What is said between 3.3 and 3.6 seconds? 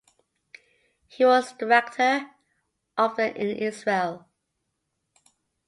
in